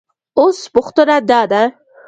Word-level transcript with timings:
اوس 0.39 0.57
پوښتنه 0.73 1.17
دا 1.29 1.41
ده 1.51 1.63